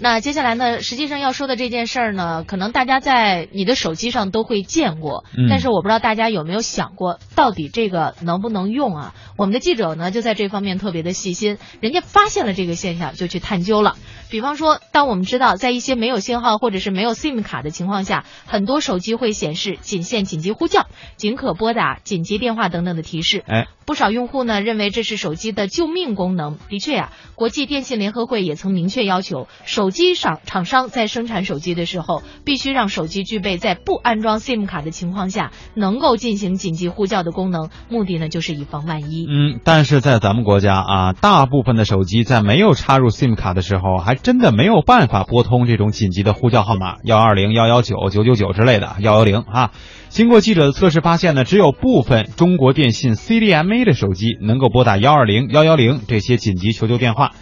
[0.00, 9.14] 那接下来呢，实际上要说的这件事儿呢，可能大家在你的手机上都会见过，嗯但是我不知道大家有没有想过，到底这个能不能用啊？
[9.36, 13.96] 我们的记者呢就在这方面特别的细心，人家发现了这个现象就去探究了。
[14.30, 20.86] 比方说，当我们知道在一些没有信号或者是没有 SIM 卡的情况下，很多手机会显示仅限紧急呼叫、
[21.16, 23.42] 仅可拨打紧急电话等等的提示。
[23.46, 26.58] 哎，不少用户呢认为这是手机的救命功能。
[26.68, 37.70] 的确呀、国际电信联合会也曾明确要求，手机厂厂商在生产手机的时候，必须让手机具备在不安装 SIM 卡的情况下，能够进行紧急呼叫的功能。
[37.88, 39.26] 目的呢，就是以防万一。
[39.28, 49.70] 嗯，但是在咱们国家啊，大部分的手机在没有插入 SIM 卡的时候，还真的没有办法拨通这种紧急的呼叫号码幺二零、幺幺九、九九九之类的幺幺零啊。
[50.08, 57.32] 经过记者的测试发现呢，只有部分中国电信 CDMA 的手机能够拨打幺二零、幺幺零这些紧急求救电话。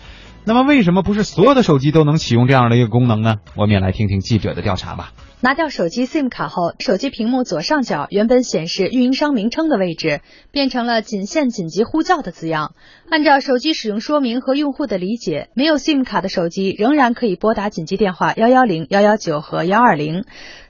[0.49, 3.39] 那么，为什么不是所有的手机都能启用这样的一个功能呢？
[3.57, 5.11] 我们也来听听记者的调查吧。
[5.41, 10.21] 拿掉手机 SIM 卡后，手机屏幕左上角原本显示运营商名称的位置，
[10.53, 12.75] 变成了仅限紧急呼叫的字样。
[13.11, 20.25] 按照手机使用说明和用户的理解，没有 SIM 卡的手机仍然可以拨打紧急电话幺幺零、幺幺九和幺二零。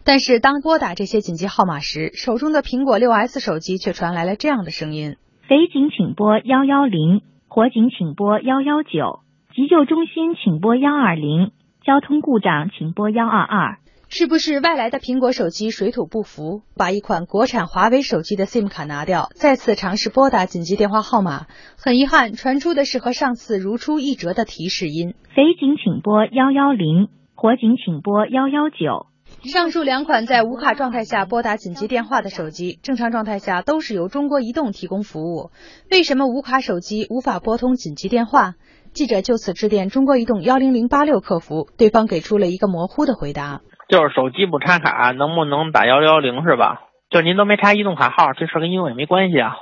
[0.04, 5.16] 但是当拨打这些紧急号码时，手中的苹果六 S 手机却传来了这样的声音。
[5.47, 9.20] 匪警请拨幺幺零，火警请拨幺幺九，
[9.56, 11.50] 急救中心请拨幺二零，
[11.82, 13.78] 交通故障请拨幺二二。
[14.10, 21.46] 是不是外来的苹果手机水土不服，把一款国产华为手机的 SIM 卡拿掉，再次尝试拨打紧急电话号码？
[21.78, 25.14] 很遗憾，传出的是和上次如出一辙的提示音。
[25.34, 29.06] 匪警请拨幺幺零，火警请拨幺幺九。
[29.48, 35.50] 上述两款在无卡状态下拨打紧急电话的手机，正常状态下都是由中国移动提供服务。
[35.91, 38.55] 为什么无卡手机无法拨通紧急电话？
[38.92, 43.61] 记者就此致电中国移动幺零零八六客服，对方给出了一个模糊的回答。
[43.88, 46.81] 就是手机不插卡，能不能打幺幺零是吧？
[47.10, 49.53] 就是您都没插移动卡号，这事跟移动也没关系啊。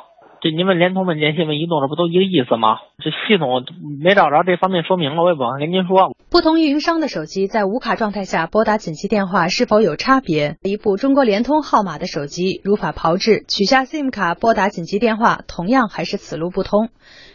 [0.45, 2.77] 这您问联通、问电信、问移动，这不都一个意思吗？
[2.99, 3.65] 这系统
[4.03, 6.15] 没找着这方面说明了，我也不好跟您说。
[6.31, 10.57] 不同运营商的手机在无卡状态下拨打紧急电话是否有差别？
[10.63, 16.91] 一部中国联通号码的手机如法炮制，取下 SIM 卡拨打紧急电话，同样还是此路不通。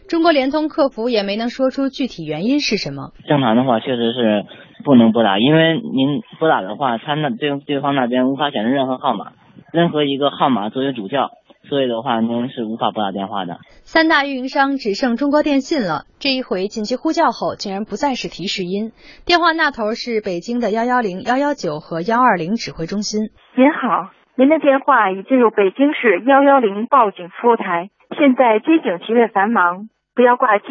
[0.08, 3.14] 中国联通客服也没能说出具体原因是什么。
[3.28, 4.46] 正常的话确实是
[4.86, 9.32] 不能拨打，因为您拨打的话，他那对对方那边无法显示任何号码，
[9.74, 11.32] 任何一个号码作为主叫，
[11.70, 13.60] 所以的话您是无法拨打电话的。
[13.84, 16.06] 三大运营商只剩中国电信了。
[16.18, 18.92] 这一回紧急呼叫后，竟然不再是提示音，
[19.24, 23.30] 电话那头是北京的幺幺零、幺幺九和幺二零指挥中心。
[23.56, 30.66] 您好，您的电话已进入北京市幺幺零报警服务台，现在接警极为繁忙，不要挂机，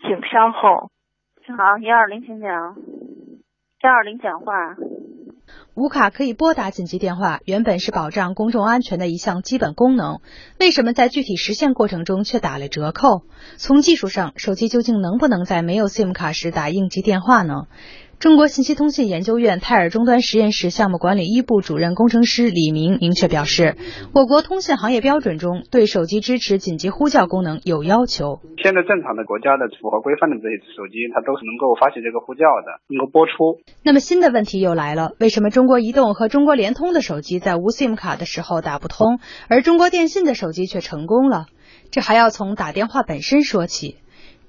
[0.00, 0.88] 请稍后。
[1.46, 2.48] 你好，幺二零，请讲。
[3.82, 4.74] 幺二零讲话。
[5.78, 10.18] 无卡可以拨打紧急电话，原本是保障公众安全的一项基本功能，
[10.58, 13.22] 为什么在具体实现过程中却打了折扣？
[13.58, 17.68] 从技术上，手机究竟能不能在没有 SIM 卡时打应急电话呢？
[18.18, 23.76] 中国信息通信研究院泰尔终端实验室项目管理一部主任工程师李明明确表示，
[24.12, 28.40] 我国通信行业标准中对手机支持紧急呼叫功能有要求。
[28.60, 33.62] 现在正常的国家的符合规范的这些手机，它都是能够发起这个呼叫的，能够播出。
[33.84, 41.46] 那么新的问题又来了，为什么中国移动和中国联通的手机在无 SIM 卡的时候打不通，而中国电信的手机却成功了？
[41.92, 43.98] 这还要从打电话本身说起。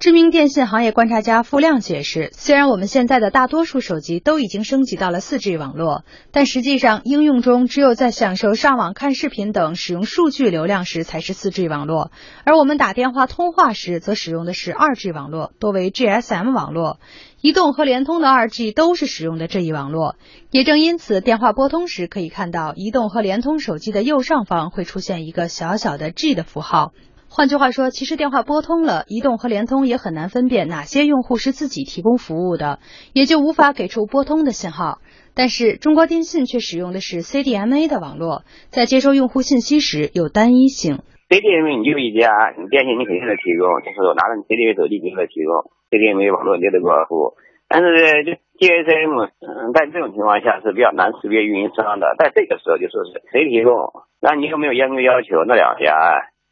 [0.00, 12.12] 知名电信行业观察家付亮解释，虽然我们现在的大多数手机都已经升级到了 4G 网络，但实际上应用中只有在享受上网、看视频等使用数据流量时才是 4G 网络，
[12.44, 16.98] 而我们打电话通话时则使用的是 2G 网络，多为 GSM 网络。
[17.42, 20.16] 移动和联通的 2G 都是使用的这一网络，
[20.50, 26.92] 也正因此，电话拨通时可以看到移动和联通手机的右上方会出现一个小小的 G 的符号。
[27.32, 32.80] 换句话说，其实电话拨通了，移动和联通也很难分辨哪些用户是自己提供服务的，
[33.14, 34.98] 也就无法给出拨通的信号。
[35.32, 38.42] 但是中国电信却使用的是 CDMA 的网络，
[38.74, 41.06] 在接收用户信息时有单一性。
[41.30, 47.38] CDMA 你就一家，你电信你肯定得提供，就是拿着你 CDMA 手机你就提供 CDMA 网络你就得给我服务。
[47.70, 53.70] 但是就 GSM，嗯，在这种情况下是比较难识别运营商的，在这个时候就说是谁提供，
[54.18, 55.46] 那你有没有严格要求？
[55.46, 55.94] 那两家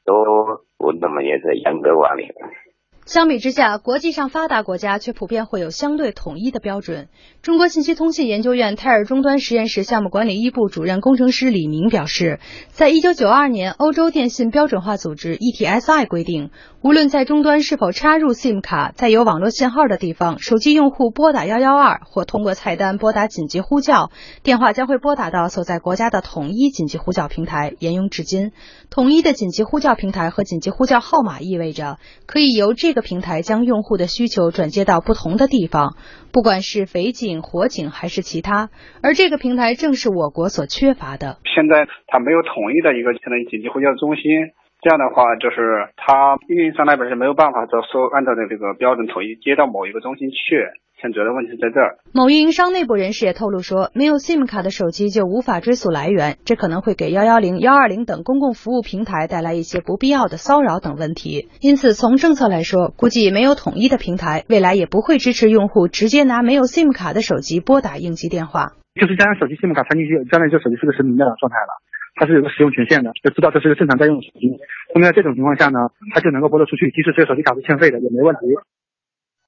[0.06, 0.14] 都
[0.78, 2.28] 我那么也是严格管理。
[3.08, 7.08] 相比之下，国际上发达国家却普遍会有相对统一的标准。
[7.40, 12.38] 中国信息通信研究院泰尔终端实验室项目管理一部主任工程师李明表示，
[12.68, 16.50] 在一九九二年，欧洲电信标准化组织 ETSI 规定，
[16.82, 24.10] 无论在终端是否插入 SIM 卡，在有网络信号的地方，手机用户拨打幺幺二或通过菜单拨打紧急呼叫，
[24.42, 28.52] 电话将会拨打到所在国家的统一紧急呼叫平台，沿用至今。
[28.90, 31.96] 统一的紧急呼叫平台和紧急呼叫号码意味着
[32.26, 35.96] 可以由这个平台将用户的需求转接到不同的地方，
[36.32, 38.70] 不管是匪警、火警还是其他。
[39.02, 41.38] 而这个平台正是我国所缺乏的。
[41.44, 44.24] 现在它没有统一的一个相当于紧急呼叫中心，
[44.80, 50.66] 这样的话就是它运营商那边是没有办法说按照的这个标准统一接到某一个中心去。
[51.00, 51.98] 现主要的问题在这儿。
[52.12, 61.48] 某运营商内部人士也透露说，没有 SIM 卡的手机就无法追溯来源，这可能会给幺幺零、幺二零等公共服务平台带来一些不必要的骚扰等问题。
[61.60, 68.72] 因此，从政策来说，估计没有统一的平台，未来也不会支持用户直接拿没有 SIM 卡的手机拨打应急电话。
[68.98, 71.78] 就是加上手机 SIM 卡插进去，将来这手机是个实名的状态了，
[72.16, 74.50] 它是有个使用权限的，就知道这是个正常在用的手机。
[74.94, 75.78] 那么在这种情况下呢，
[76.12, 78.50] 它就能够拨得出去，即使这个手机卡是欠费的也没问题。